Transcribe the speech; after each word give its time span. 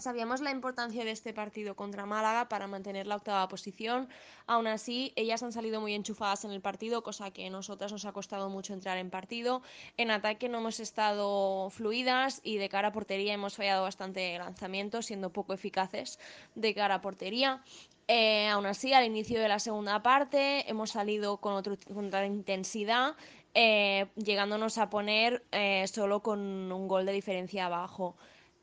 Sabíamos 0.00 0.40
la 0.40 0.52
importancia 0.52 1.04
de 1.04 1.10
este 1.10 1.34
partido 1.34 1.74
contra 1.74 2.06
Málaga 2.06 2.48
para 2.48 2.68
mantener 2.68 3.08
la 3.08 3.16
octava 3.16 3.48
posición. 3.48 4.08
Aún 4.46 4.68
así, 4.68 5.12
ellas 5.16 5.42
han 5.42 5.50
salido 5.50 5.80
muy 5.80 5.92
enchufadas 5.92 6.44
en 6.44 6.52
el 6.52 6.60
partido, 6.60 7.02
cosa 7.02 7.32
que 7.32 7.48
a 7.48 7.50
nosotras 7.50 7.90
nos 7.90 8.04
ha 8.04 8.12
costado 8.12 8.48
mucho 8.48 8.74
entrar 8.74 8.96
en 8.98 9.10
partido. 9.10 9.60
En 9.96 10.12
ataque 10.12 10.48
no 10.48 10.58
hemos 10.58 10.78
estado 10.78 11.68
fluidas 11.70 12.40
y 12.44 12.58
de 12.58 12.68
cara 12.68 12.88
a 12.88 12.92
portería 12.92 13.34
hemos 13.34 13.56
fallado 13.56 13.82
bastante 13.82 14.38
lanzamientos, 14.38 15.06
siendo 15.06 15.30
poco 15.30 15.52
eficaces 15.52 16.20
de 16.54 16.74
cara 16.76 16.94
a 16.94 17.00
portería. 17.00 17.64
Eh, 18.06 18.46
aún 18.46 18.66
así, 18.66 18.92
al 18.92 19.04
inicio 19.04 19.40
de 19.40 19.48
la 19.48 19.58
segunda 19.58 20.00
parte 20.00 20.70
hemos 20.70 20.92
salido 20.92 21.38
con, 21.38 21.54
otra 21.54 22.24
intensidad, 22.24 23.16
eh, 23.52 24.06
llegándonos 24.14 24.78
a 24.78 24.90
poner 24.90 25.44
eh, 25.50 25.88
solo 25.88 26.22
con 26.22 26.70
un 26.70 26.86
gol 26.86 27.04
de 27.04 27.10
diferencia 27.10 27.66
abajo. 27.66 28.14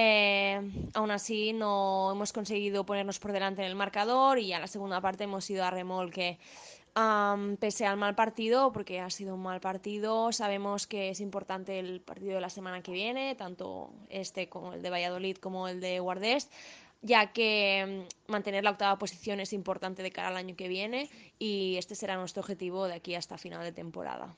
Eh, 0.00 0.54
aún 0.94 1.10
así 1.10 1.52
no 1.52 2.12
hemos 2.12 2.32
conseguido 2.32 2.86
ponernos 2.86 3.18
por 3.18 3.32
delante 3.32 3.62
en 3.62 3.68
el 3.68 3.74
marcador 3.74 4.38
y 4.38 4.52
a 4.52 4.60
la 4.60 4.68
segunda 4.68 5.00
parte 5.00 5.24
hemos 5.24 5.48
ido 5.50 5.64
a 5.64 5.70
remolque. 5.70 6.38
pese 7.60 7.84
al 7.86 7.96
mal 7.96 8.14
partido, 8.14 8.72
porque 8.72 9.00
ha 9.00 9.10
sido 9.10 9.34
un 9.34 9.42
mal 9.42 9.60
partido, 9.60 10.32
sabemos 10.32 10.86
que 10.86 11.10
es 11.10 11.20
importante 11.20 11.80
el 11.80 12.00
partido 12.00 12.34
de 12.34 12.40
la 12.40 12.50
semana 12.50 12.82
que 12.82 12.92
viene, 12.92 13.34
tanto 13.34 13.90
este 14.08 14.48
como 14.48 14.72
el 14.74 14.82
de 14.82 14.90
Valladolid 14.90 15.36
como 15.38 15.68
el 15.68 15.80
de 15.80 16.00
Guardés, 16.00 16.48
ya 17.02 17.32
que 17.32 18.06
mm, 18.28 18.32
mantener 18.32 18.62
la 18.64 18.70
octava 18.70 18.98
posición 18.98 19.40
es 19.40 19.52
importante 19.52 20.02
de 20.02 20.12
cara 20.12 20.28
al 20.28 20.36
año 20.36 20.54
que 20.56 20.68
viene 20.68 21.10
y 21.38 21.76
este 21.76 21.94
será 21.96 22.16
nuestro 22.16 22.40
objetivo 22.42 22.86
de 22.86 22.94
aquí 22.94 23.16
hasta 23.16 23.36
final 23.36 23.62
de 23.64 23.72
temporada. 23.72 24.34